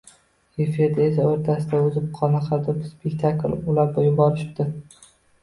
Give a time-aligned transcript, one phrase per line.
[0.63, 4.69] Efirni esa o‘rtasidan uzib, qanaqadur spektakl ulab yuborishibdi.